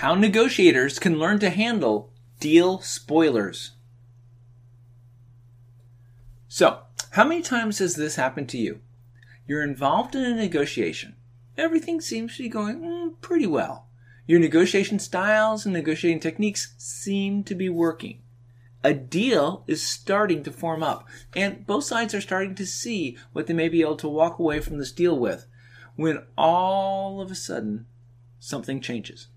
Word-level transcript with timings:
How 0.00 0.14
negotiators 0.14 0.98
can 0.98 1.18
learn 1.18 1.38
to 1.38 1.48
handle 1.48 2.12
deal 2.38 2.80
spoilers. 2.80 3.72
So, 6.48 6.80
how 7.12 7.24
many 7.24 7.40
times 7.40 7.78
has 7.78 7.96
this 7.96 8.16
happened 8.16 8.50
to 8.50 8.58
you? 8.58 8.80
You're 9.48 9.62
involved 9.62 10.14
in 10.14 10.22
a 10.22 10.34
negotiation. 10.34 11.16
Everything 11.56 12.02
seems 12.02 12.36
to 12.36 12.42
be 12.42 12.50
going 12.50 12.82
mm, 12.82 13.20
pretty 13.22 13.46
well. 13.46 13.88
Your 14.26 14.38
negotiation 14.38 14.98
styles 14.98 15.64
and 15.64 15.72
negotiating 15.72 16.20
techniques 16.20 16.74
seem 16.76 17.42
to 17.44 17.54
be 17.54 17.70
working. 17.70 18.20
A 18.84 18.92
deal 18.92 19.64
is 19.66 19.82
starting 19.82 20.42
to 20.42 20.52
form 20.52 20.82
up, 20.82 21.08
and 21.34 21.66
both 21.66 21.84
sides 21.84 22.14
are 22.14 22.20
starting 22.20 22.54
to 22.56 22.66
see 22.66 23.16
what 23.32 23.46
they 23.46 23.54
may 23.54 23.70
be 23.70 23.80
able 23.80 23.96
to 23.96 24.08
walk 24.08 24.38
away 24.38 24.60
from 24.60 24.76
this 24.76 24.92
deal 24.92 25.18
with 25.18 25.46
when 25.94 26.22
all 26.36 27.22
of 27.22 27.30
a 27.30 27.34
sudden 27.34 27.86
something 28.38 28.82
changes 28.82 29.28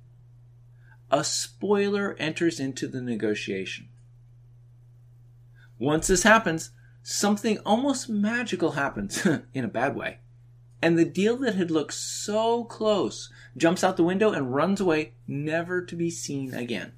a 1.11 1.23
spoiler 1.23 2.15
enters 2.19 2.59
into 2.59 2.87
the 2.87 3.01
negotiation. 3.01 3.89
Once 5.77 6.07
this 6.07 6.23
happens, 6.23 6.71
something 7.01 7.57
almost 7.59 8.09
magical 8.09 8.71
happens, 8.71 9.25
in 9.53 9.63
a 9.63 9.69
bad 9.69 9.95
way. 9.95 10.19
And 10.81 10.97
the 10.97 11.05
deal 11.05 11.37
that 11.37 11.55
had 11.55 11.71
looked 11.71 11.93
so 11.93 12.63
close 12.63 13.29
jumps 13.57 13.83
out 13.83 13.97
the 13.97 14.03
window 14.03 14.31
and 14.31 14.53
runs 14.53 14.79
away, 14.79 15.13
never 15.27 15.83
to 15.83 15.95
be 15.95 16.09
seen 16.09 16.53
again. 16.53 16.93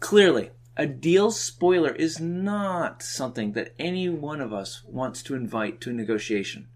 Clearly, 0.00 0.50
a 0.76 0.86
deal 0.86 1.30
spoiler 1.30 1.90
is 1.90 2.20
not 2.20 3.02
something 3.02 3.52
that 3.52 3.74
any 3.78 4.08
one 4.08 4.40
of 4.40 4.52
us 4.52 4.82
wants 4.84 5.22
to 5.24 5.34
invite 5.34 5.80
to 5.80 5.90
a 5.90 5.92
negotiation. 5.92 6.68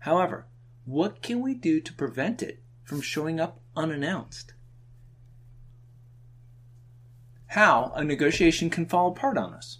However, 0.00 0.46
what 0.84 1.22
can 1.22 1.40
we 1.40 1.54
do 1.54 1.80
to 1.80 1.92
prevent 1.92 2.42
it 2.42 2.62
from 2.86 3.02
showing 3.02 3.38
up 3.38 3.60
unannounced. 3.76 4.54
How 7.48 7.92
a 7.94 8.04
negotiation 8.04 8.70
can 8.70 8.86
fall 8.86 9.08
apart 9.08 9.36
on 9.36 9.52
us. 9.52 9.78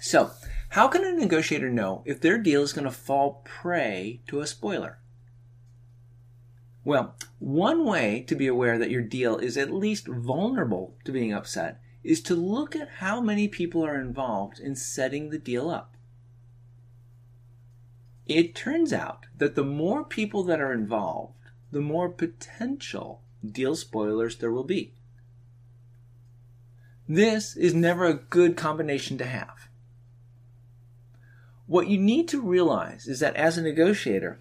So, 0.00 0.30
how 0.70 0.88
can 0.88 1.04
a 1.04 1.12
negotiator 1.12 1.70
know 1.70 2.02
if 2.04 2.20
their 2.20 2.38
deal 2.38 2.62
is 2.62 2.72
going 2.72 2.84
to 2.84 2.90
fall 2.90 3.42
prey 3.44 4.20
to 4.28 4.40
a 4.40 4.46
spoiler? 4.46 4.98
Well, 6.84 7.16
one 7.38 7.84
way 7.84 8.24
to 8.28 8.34
be 8.34 8.46
aware 8.46 8.78
that 8.78 8.90
your 8.90 9.02
deal 9.02 9.36
is 9.38 9.56
at 9.56 9.72
least 9.72 10.06
vulnerable 10.06 10.96
to 11.04 11.12
being 11.12 11.32
upset 11.32 11.80
is 12.04 12.22
to 12.22 12.34
look 12.34 12.76
at 12.76 12.88
how 12.98 13.20
many 13.20 13.48
people 13.48 13.84
are 13.84 14.00
involved 14.00 14.58
in 14.58 14.74
setting 14.74 15.30
the 15.30 15.38
deal 15.38 15.68
up. 15.68 15.94
It 18.28 18.54
turns 18.54 18.92
out 18.92 19.26
that 19.38 19.54
the 19.54 19.64
more 19.64 20.04
people 20.04 20.44
that 20.44 20.60
are 20.60 20.72
involved, 20.72 21.32
the 21.72 21.80
more 21.80 22.10
potential 22.10 23.22
deal 23.44 23.74
spoilers 23.74 24.36
there 24.36 24.52
will 24.52 24.64
be. 24.64 24.92
This 27.08 27.56
is 27.56 27.72
never 27.72 28.04
a 28.04 28.14
good 28.14 28.54
combination 28.56 29.16
to 29.18 29.24
have. 29.24 29.68
What 31.66 31.88
you 31.88 31.98
need 31.98 32.28
to 32.28 32.40
realize 32.40 33.08
is 33.08 33.20
that 33.20 33.34
as 33.36 33.56
a 33.56 33.62
negotiator, 33.62 34.40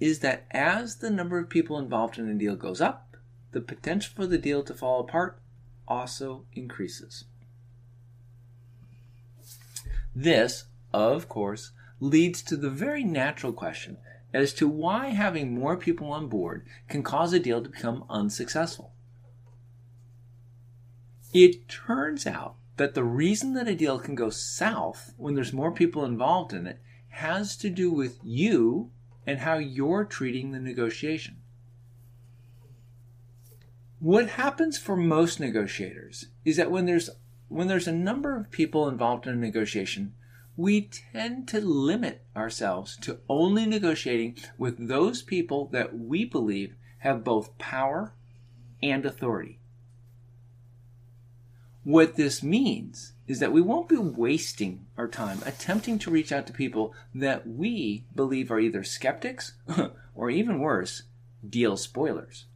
is 0.00 0.20
that 0.20 0.46
as 0.50 0.96
the 0.96 1.10
number 1.10 1.38
of 1.38 1.48
people 1.48 1.78
involved 1.78 2.18
in 2.18 2.28
a 2.28 2.34
deal 2.34 2.56
goes 2.56 2.80
up, 2.80 3.16
the 3.52 3.60
potential 3.60 4.12
for 4.14 4.26
the 4.26 4.38
deal 4.38 4.62
to 4.62 4.74
fall 4.74 5.00
apart 5.00 5.40
also 5.86 6.44
increases. 6.52 7.24
This, 10.14 10.64
of 10.92 11.28
course, 11.28 11.70
leads 12.00 12.42
to 12.42 12.56
the 12.56 12.70
very 12.70 13.04
natural 13.04 13.52
question 13.52 13.98
as 14.32 14.52
to 14.54 14.68
why 14.68 15.08
having 15.08 15.58
more 15.58 15.76
people 15.76 16.12
on 16.12 16.28
board 16.28 16.66
can 16.88 17.02
cause 17.02 17.32
a 17.32 17.40
deal 17.40 17.62
to 17.62 17.68
become 17.68 18.04
unsuccessful. 18.10 18.92
It 21.32 21.68
turns 21.68 22.26
out 22.26 22.56
that 22.76 22.94
the 22.94 23.04
reason 23.04 23.54
that 23.54 23.68
a 23.68 23.74
deal 23.74 23.98
can 23.98 24.14
go 24.14 24.30
south 24.30 25.12
when 25.16 25.34
there's 25.34 25.52
more 25.52 25.72
people 25.72 26.04
involved 26.04 26.52
in 26.52 26.66
it 26.66 26.80
has 27.08 27.56
to 27.56 27.70
do 27.70 27.90
with 27.90 28.18
you 28.22 28.90
and 29.26 29.40
how 29.40 29.58
you're 29.58 30.04
treating 30.04 30.52
the 30.52 30.60
negotiation. 30.60 31.38
What 33.98 34.30
happens 34.30 34.78
for 34.78 34.96
most 34.96 35.40
negotiators 35.40 36.26
is 36.44 36.56
that 36.56 36.70
when 36.70 36.86
there's 36.86 37.10
when 37.48 37.66
there's 37.66 37.88
a 37.88 37.92
number 37.92 38.36
of 38.36 38.50
people 38.50 38.88
involved 38.88 39.26
in 39.26 39.32
a 39.32 39.36
negotiation, 39.36 40.14
we 40.58 40.90
tend 41.12 41.46
to 41.46 41.60
limit 41.60 42.20
ourselves 42.36 42.96
to 42.96 43.20
only 43.28 43.64
negotiating 43.64 44.36
with 44.58 44.88
those 44.88 45.22
people 45.22 45.68
that 45.68 45.96
we 45.96 46.24
believe 46.24 46.74
have 46.98 47.22
both 47.22 47.56
power 47.58 48.12
and 48.82 49.06
authority. 49.06 49.60
What 51.84 52.16
this 52.16 52.42
means 52.42 53.12
is 53.28 53.38
that 53.38 53.52
we 53.52 53.60
won't 53.60 53.88
be 53.88 53.98
wasting 53.98 54.84
our 54.96 55.06
time 55.06 55.40
attempting 55.46 55.96
to 56.00 56.10
reach 56.10 56.32
out 56.32 56.48
to 56.48 56.52
people 56.52 56.92
that 57.14 57.46
we 57.46 58.04
believe 58.12 58.50
are 58.50 58.58
either 58.58 58.82
skeptics 58.82 59.52
or 60.16 60.28
even 60.28 60.58
worse, 60.58 61.04
deal 61.48 61.76
spoilers. 61.76 62.46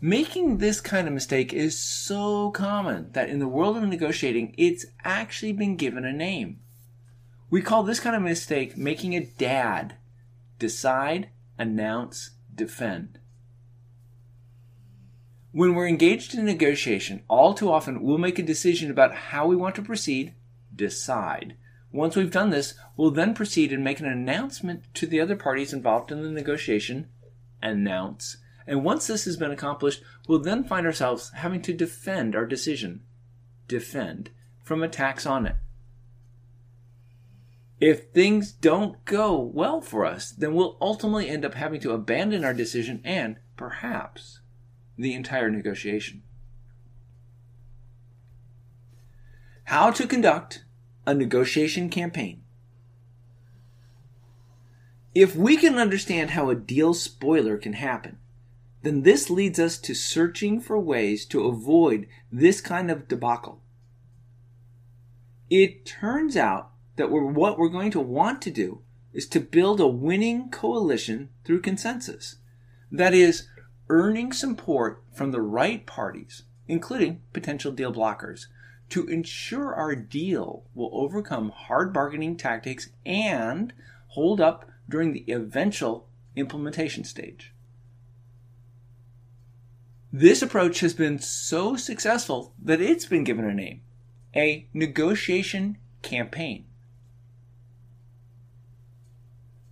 Making 0.00 0.58
this 0.58 0.80
kind 0.80 1.08
of 1.08 1.14
mistake 1.14 1.52
is 1.52 1.76
so 1.76 2.52
common 2.52 3.10
that 3.12 3.28
in 3.28 3.40
the 3.40 3.48
world 3.48 3.76
of 3.76 3.82
negotiating, 3.82 4.54
it's 4.56 4.86
actually 5.02 5.52
been 5.52 5.74
given 5.74 6.04
a 6.04 6.12
name. 6.12 6.60
We 7.50 7.62
call 7.62 7.82
this 7.82 7.98
kind 7.98 8.14
of 8.14 8.22
mistake 8.22 8.76
making 8.76 9.14
a 9.14 9.24
DAD 9.24 9.96
decide, 10.60 11.30
announce, 11.58 12.30
defend. 12.54 13.18
When 15.50 15.74
we're 15.74 15.88
engaged 15.88 16.32
in 16.32 16.44
negotiation, 16.44 17.24
all 17.28 17.54
too 17.54 17.72
often 17.72 18.00
we'll 18.00 18.18
make 18.18 18.38
a 18.38 18.42
decision 18.44 18.92
about 18.92 19.14
how 19.14 19.48
we 19.48 19.56
want 19.56 19.74
to 19.76 19.82
proceed, 19.82 20.34
decide. 20.72 21.56
Once 21.90 22.14
we've 22.14 22.30
done 22.30 22.50
this, 22.50 22.74
we'll 22.96 23.10
then 23.10 23.34
proceed 23.34 23.72
and 23.72 23.82
make 23.82 23.98
an 23.98 24.06
announcement 24.06 24.84
to 24.94 25.06
the 25.06 25.20
other 25.20 25.34
parties 25.34 25.72
involved 25.72 26.12
in 26.12 26.22
the 26.22 26.30
negotiation, 26.30 27.08
announce, 27.60 28.36
and 28.68 28.84
once 28.84 29.06
this 29.06 29.24
has 29.24 29.38
been 29.38 29.50
accomplished, 29.50 30.02
we'll 30.28 30.38
then 30.38 30.62
find 30.62 30.86
ourselves 30.86 31.32
having 31.34 31.62
to 31.62 31.72
defend 31.72 32.36
our 32.36 32.44
decision. 32.44 33.00
Defend 33.66 34.28
from 34.62 34.82
attacks 34.82 35.24
on 35.24 35.46
it. 35.46 35.56
If 37.80 38.10
things 38.10 38.52
don't 38.52 39.02
go 39.06 39.40
well 39.40 39.80
for 39.80 40.04
us, 40.04 40.30
then 40.32 40.54
we'll 40.54 40.76
ultimately 40.82 41.30
end 41.30 41.46
up 41.46 41.54
having 41.54 41.80
to 41.80 41.92
abandon 41.92 42.44
our 42.44 42.52
decision 42.52 43.00
and, 43.04 43.38
perhaps, 43.56 44.40
the 44.98 45.14
entire 45.14 45.48
negotiation. 45.48 46.22
How 49.64 49.90
to 49.92 50.06
conduct 50.06 50.64
a 51.06 51.14
negotiation 51.14 51.88
campaign. 51.88 52.42
If 55.14 55.34
we 55.34 55.56
can 55.56 55.78
understand 55.78 56.30
how 56.30 56.50
a 56.50 56.54
deal 56.54 56.92
spoiler 56.92 57.56
can 57.56 57.72
happen, 57.74 58.18
then 58.82 59.02
this 59.02 59.28
leads 59.28 59.58
us 59.58 59.78
to 59.78 59.94
searching 59.94 60.60
for 60.60 60.78
ways 60.78 61.26
to 61.26 61.46
avoid 61.46 62.06
this 62.30 62.60
kind 62.60 62.90
of 62.90 63.08
debacle. 63.08 63.60
It 65.50 65.84
turns 65.84 66.36
out 66.36 66.70
that 66.96 67.10
we're, 67.10 67.24
what 67.24 67.58
we're 67.58 67.68
going 67.68 67.90
to 67.92 68.00
want 68.00 68.42
to 68.42 68.50
do 68.50 68.82
is 69.12 69.26
to 69.28 69.40
build 69.40 69.80
a 69.80 69.86
winning 69.86 70.50
coalition 70.50 71.30
through 71.44 71.62
consensus. 71.62 72.36
That 72.92 73.14
is, 73.14 73.48
earning 73.88 74.32
support 74.32 75.02
from 75.12 75.32
the 75.32 75.40
right 75.40 75.86
parties, 75.86 76.42
including 76.66 77.22
potential 77.32 77.72
deal 77.72 77.92
blockers, 77.92 78.46
to 78.90 79.06
ensure 79.06 79.74
our 79.74 79.94
deal 79.94 80.64
will 80.74 80.90
overcome 80.92 81.50
hard 81.50 81.92
bargaining 81.92 82.36
tactics 82.36 82.90
and 83.04 83.72
hold 84.08 84.40
up 84.40 84.70
during 84.88 85.12
the 85.12 85.24
eventual 85.28 86.08
implementation 86.36 87.04
stage. 87.04 87.52
This 90.12 90.40
approach 90.40 90.80
has 90.80 90.94
been 90.94 91.18
so 91.18 91.76
successful 91.76 92.54
that 92.62 92.80
it's 92.80 93.06
been 93.06 93.24
given 93.24 93.44
a 93.44 93.54
name 93.54 93.82
a 94.36 94.68
negotiation 94.72 95.78
campaign. 96.02 96.66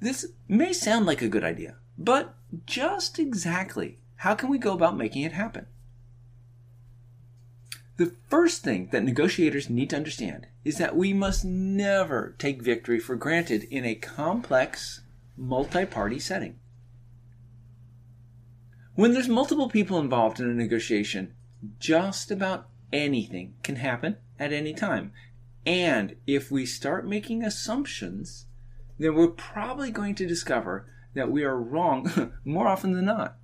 This 0.00 0.26
may 0.48 0.72
sound 0.72 1.06
like 1.06 1.22
a 1.22 1.28
good 1.28 1.44
idea, 1.44 1.76
but 1.98 2.34
just 2.66 3.18
exactly 3.18 3.98
how 4.16 4.34
can 4.34 4.48
we 4.48 4.58
go 4.58 4.72
about 4.72 4.96
making 4.96 5.22
it 5.22 5.32
happen? 5.32 5.66
The 7.96 8.12
first 8.28 8.62
thing 8.62 8.88
that 8.92 9.04
negotiators 9.04 9.70
need 9.70 9.90
to 9.90 9.96
understand 9.96 10.48
is 10.64 10.76
that 10.78 10.96
we 10.96 11.12
must 11.12 11.44
never 11.44 12.34
take 12.38 12.62
victory 12.62 12.98
for 12.98 13.16
granted 13.16 13.64
in 13.64 13.84
a 13.84 13.94
complex, 13.94 15.00
multi 15.36 15.86
party 15.86 16.18
setting. 16.18 16.58
When 18.96 19.12
there's 19.12 19.28
multiple 19.28 19.68
people 19.68 19.98
involved 20.00 20.40
in 20.40 20.48
a 20.48 20.54
negotiation, 20.54 21.34
just 21.78 22.30
about 22.30 22.70
anything 22.90 23.54
can 23.62 23.76
happen 23.76 24.16
at 24.38 24.54
any 24.54 24.72
time. 24.72 25.12
And 25.66 26.16
if 26.26 26.50
we 26.50 26.64
start 26.64 27.06
making 27.06 27.44
assumptions, 27.44 28.46
then 28.98 29.14
we're 29.14 29.28
probably 29.28 29.90
going 29.90 30.14
to 30.14 30.26
discover 30.26 30.86
that 31.12 31.30
we 31.30 31.44
are 31.44 31.60
wrong 31.60 32.32
more 32.44 32.68
often 32.68 32.94
than 32.94 33.04
not. 33.04 33.36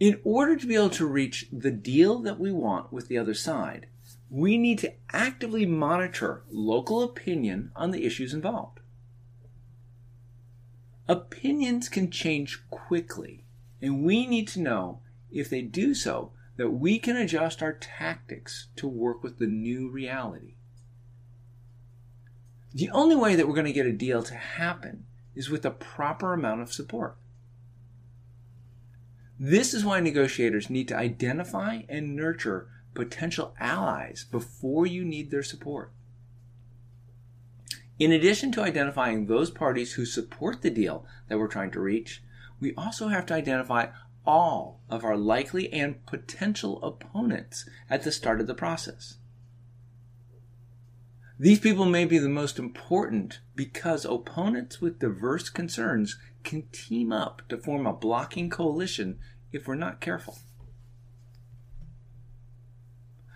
In 0.00 0.18
order 0.24 0.56
to 0.56 0.66
be 0.66 0.74
able 0.74 0.90
to 0.90 1.06
reach 1.06 1.46
the 1.52 1.70
deal 1.70 2.18
that 2.22 2.40
we 2.40 2.50
want 2.50 2.92
with 2.92 3.06
the 3.06 3.18
other 3.18 3.34
side, 3.34 3.86
we 4.28 4.58
need 4.58 4.80
to 4.80 4.94
actively 5.12 5.66
monitor 5.66 6.42
local 6.50 7.00
opinion 7.00 7.70
on 7.76 7.92
the 7.92 8.04
issues 8.04 8.34
involved. 8.34 8.79
Opinions 11.10 11.88
can 11.88 12.08
change 12.08 12.62
quickly, 12.70 13.44
and 13.82 14.04
we 14.04 14.28
need 14.28 14.46
to 14.46 14.60
know 14.60 15.00
if 15.32 15.50
they 15.50 15.60
do 15.60 15.92
so 15.92 16.30
that 16.56 16.70
we 16.70 17.00
can 17.00 17.16
adjust 17.16 17.64
our 17.64 17.72
tactics 17.72 18.68
to 18.76 18.86
work 18.86 19.20
with 19.20 19.40
the 19.40 19.48
new 19.48 19.90
reality. 19.90 20.54
The 22.72 22.90
only 22.90 23.16
way 23.16 23.34
that 23.34 23.48
we're 23.48 23.54
going 23.54 23.66
to 23.66 23.72
get 23.72 23.86
a 23.86 23.92
deal 23.92 24.22
to 24.22 24.36
happen 24.36 25.06
is 25.34 25.50
with 25.50 25.66
a 25.66 25.72
proper 25.72 26.32
amount 26.32 26.60
of 26.60 26.72
support. 26.72 27.16
This 29.36 29.74
is 29.74 29.84
why 29.84 29.98
negotiators 29.98 30.70
need 30.70 30.86
to 30.86 30.96
identify 30.96 31.80
and 31.88 32.14
nurture 32.14 32.68
potential 32.94 33.56
allies 33.58 34.26
before 34.30 34.86
you 34.86 35.04
need 35.04 35.32
their 35.32 35.42
support. 35.42 35.92
In 38.00 38.12
addition 38.12 38.50
to 38.52 38.62
identifying 38.62 39.26
those 39.26 39.50
parties 39.50 39.92
who 39.92 40.06
support 40.06 40.62
the 40.62 40.70
deal 40.70 41.04
that 41.28 41.38
we're 41.38 41.48
trying 41.48 41.70
to 41.72 41.80
reach, 41.80 42.22
we 42.58 42.74
also 42.74 43.08
have 43.08 43.26
to 43.26 43.34
identify 43.34 43.88
all 44.24 44.80
of 44.88 45.04
our 45.04 45.18
likely 45.18 45.70
and 45.70 46.04
potential 46.06 46.82
opponents 46.82 47.68
at 47.90 48.02
the 48.02 48.10
start 48.10 48.40
of 48.40 48.46
the 48.46 48.54
process. 48.54 49.18
These 51.38 51.60
people 51.60 51.84
may 51.84 52.06
be 52.06 52.16
the 52.16 52.30
most 52.30 52.58
important 52.58 53.40
because 53.54 54.06
opponents 54.06 54.80
with 54.80 54.98
diverse 54.98 55.50
concerns 55.50 56.18
can 56.42 56.68
team 56.72 57.12
up 57.12 57.42
to 57.50 57.58
form 57.58 57.86
a 57.86 57.92
blocking 57.92 58.48
coalition 58.48 59.18
if 59.52 59.68
we're 59.68 59.74
not 59.74 60.00
careful. 60.00 60.38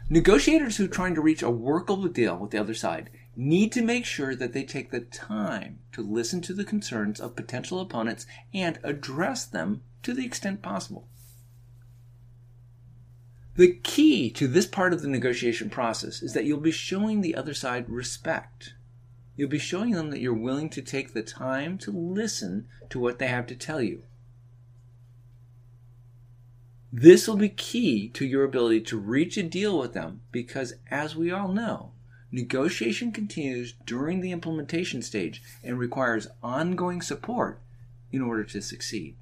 Negotiators 0.09 0.79
who 0.79 0.87
are 0.87 0.89
trying 0.89 1.15
to 1.15 1.21
reach 1.21 1.43
a 1.43 1.51
workable 1.51 2.09
deal 2.09 2.39
with 2.39 2.51
the 2.51 2.59
other 2.59 2.75
side 2.75 3.11
need 3.37 3.73
to 3.73 3.83
make 3.83 4.05
sure 4.05 4.35
that 4.35 4.53
they 4.53 4.65
take 4.65 4.91
the 4.91 5.01
time 5.01 5.81
to 5.93 6.03
listen 6.03 6.41
to 6.43 6.55
the 6.55 6.65
concerns 6.65 7.21
of 7.21 7.37
potential 7.37 7.81
opponents 7.81 8.27
and 8.53 8.79
address 8.83 9.45
them 9.45 9.83
to 10.03 10.15
the 10.15 10.25
extent 10.25 10.63
possible. 10.63 11.09
The 13.57 13.75
key 13.83 14.31
to 14.31 14.49
this 14.49 14.67
part 14.67 14.93
of 14.93 15.03
the 15.03 15.09
negotiation 15.09 15.71
process 15.71 16.23
is 16.23 16.33
that 16.35 16.45
you'll 16.45 16.59
be 16.59 16.73
showing 16.73 17.21
the 17.21 17.37
other 17.37 17.55
side 17.55 17.89
respect. 17.89 18.75
You'll 19.37 19.49
be 19.49 19.59
showing 19.59 19.93
them 19.93 20.11
that 20.11 20.21
you're 20.21 20.35
willing 20.35 20.71
to 20.71 20.83
take 20.83 21.13
the 21.13 21.23
time 21.23 21.79
to 21.79 21.93
listen 21.93 22.67
to 22.91 22.99
what 22.99 23.19
they 23.19 23.29
have 23.29 23.47
to 23.47 23.55
tell 23.55 23.81
you. 23.81 24.03
This 26.93 27.27
will 27.27 27.37
be 27.37 27.49
key 27.49 28.09
to 28.11 28.25
your 28.25 28.45
ability 28.45 28.83
to 28.83 28.97
reach 28.97 29.37
a 29.37 29.43
deal 29.43 29.79
with 29.79 29.95
them 29.95 30.21
because, 30.31 30.75
as 30.91 31.17
we 31.17 31.33
all 31.33 31.49
know, 31.49 31.94
negotiation 32.35 33.13
continues 33.13 33.75
during 33.87 34.21
the 34.21 34.33
implementation 34.33 35.01
stage 35.01 35.41
and 35.63 35.79
requires 35.79 36.27
ongoing 36.43 37.01
support 37.01 37.61
in 38.11 38.21
order 38.21 38.43
to 38.43 38.61
succeed. 38.61 39.15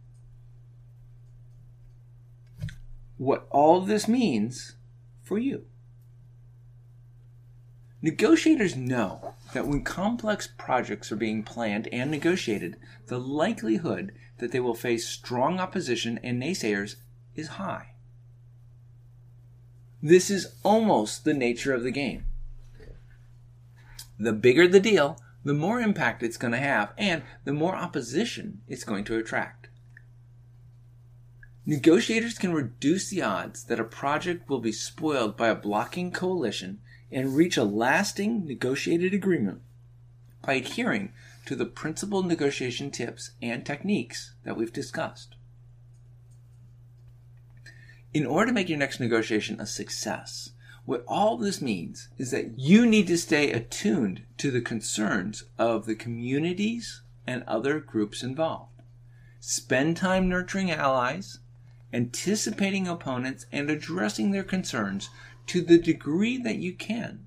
What 3.18 3.46
all 3.50 3.82
this 3.82 4.08
means 4.08 4.76
for 5.22 5.38
you. 5.38 5.66
Negotiators 8.00 8.74
know 8.74 9.34
that 9.52 9.66
when 9.66 9.84
complex 9.84 10.48
projects 10.58 11.12
are 11.12 11.16
being 11.16 11.42
planned 11.42 11.88
and 11.92 12.10
negotiated, 12.10 12.76
the 13.08 13.20
likelihood 13.20 14.12
that 14.38 14.52
they 14.52 14.58
will 14.58 14.74
face 14.74 15.06
strong 15.06 15.60
opposition 15.60 16.18
and 16.24 16.42
naysayers 16.42 16.96
is 17.36 17.48
high. 17.48 17.90
This 20.02 20.30
is 20.30 20.54
almost 20.64 21.24
the 21.24 21.34
nature 21.34 21.74
of 21.74 21.84
the 21.84 21.92
game. 21.92 22.24
The 24.22 24.32
bigger 24.32 24.68
the 24.68 24.78
deal, 24.78 25.20
the 25.44 25.52
more 25.52 25.80
impact 25.80 26.22
it's 26.22 26.36
going 26.36 26.52
to 26.52 26.58
have, 26.58 26.92
and 26.96 27.24
the 27.42 27.52
more 27.52 27.74
opposition 27.74 28.60
it's 28.68 28.84
going 28.84 29.02
to 29.06 29.18
attract. 29.18 29.66
Negotiators 31.66 32.38
can 32.38 32.52
reduce 32.52 33.10
the 33.10 33.20
odds 33.20 33.64
that 33.64 33.80
a 33.80 33.84
project 33.84 34.48
will 34.48 34.60
be 34.60 34.70
spoiled 34.70 35.36
by 35.36 35.48
a 35.48 35.56
blocking 35.56 36.12
coalition 36.12 36.78
and 37.10 37.34
reach 37.34 37.56
a 37.56 37.64
lasting 37.64 38.46
negotiated 38.46 39.12
agreement 39.12 39.60
by 40.46 40.52
adhering 40.52 41.12
to 41.46 41.56
the 41.56 41.66
principal 41.66 42.22
negotiation 42.22 42.92
tips 42.92 43.32
and 43.42 43.66
techniques 43.66 44.34
that 44.44 44.56
we've 44.56 44.72
discussed. 44.72 45.34
In 48.14 48.24
order 48.24 48.46
to 48.46 48.52
make 48.52 48.68
your 48.68 48.78
next 48.78 49.00
negotiation 49.00 49.60
a 49.60 49.66
success, 49.66 50.52
what 50.84 51.04
all 51.06 51.36
this 51.36 51.62
means 51.62 52.08
is 52.18 52.30
that 52.32 52.58
you 52.58 52.86
need 52.86 53.06
to 53.06 53.16
stay 53.16 53.52
attuned 53.52 54.22
to 54.38 54.50
the 54.50 54.60
concerns 54.60 55.44
of 55.58 55.86
the 55.86 55.94
communities 55.94 57.02
and 57.26 57.44
other 57.46 57.78
groups 57.78 58.22
involved. 58.22 58.82
Spend 59.38 59.96
time 59.96 60.28
nurturing 60.28 60.70
allies, 60.70 61.38
anticipating 61.92 62.88
opponents, 62.88 63.46
and 63.52 63.70
addressing 63.70 64.30
their 64.30 64.42
concerns 64.42 65.08
to 65.46 65.60
the 65.60 65.78
degree 65.78 66.36
that 66.38 66.56
you 66.56 66.74
can, 66.74 67.26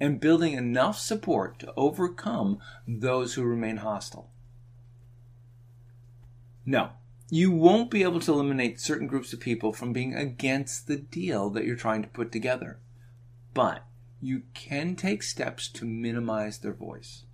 and 0.00 0.20
building 0.20 0.52
enough 0.52 0.98
support 0.98 1.58
to 1.58 1.72
overcome 1.76 2.58
those 2.86 3.34
who 3.34 3.42
remain 3.42 3.78
hostile. 3.78 4.30
No, 6.64 6.90
you 7.30 7.50
won't 7.50 7.90
be 7.90 8.02
able 8.02 8.20
to 8.20 8.32
eliminate 8.32 8.80
certain 8.80 9.06
groups 9.06 9.32
of 9.32 9.40
people 9.40 9.72
from 9.72 9.92
being 9.92 10.14
against 10.14 10.86
the 10.86 10.96
deal 10.96 11.50
that 11.50 11.64
you're 11.64 11.76
trying 11.76 12.02
to 12.02 12.08
put 12.08 12.32
together. 12.32 12.78
But 13.52 13.84
you 14.20 14.42
can 14.54 14.96
take 14.96 15.22
steps 15.22 15.68
to 15.68 15.84
minimize 15.84 16.58
their 16.58 16.72
voice. 16.72 17.24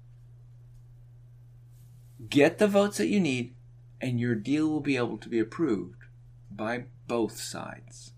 Get 2.29 2.59
the 2.59 2.67
votes 2.67 2.99
that 2.99 3.09
you 3.09 3.21
need, 3.21 3.55
and 4.01 4.19
your 4.19 4.35
deal 4.35 4.69
will 4.69 4.81
be 4.81 4.97
able 4.97 5.19
to 5.19 5.29
be 5.29 5.39
approved 5.39 6.03
by 6.51 6.87
both 7.07 7.37
sides. 7.37 8.14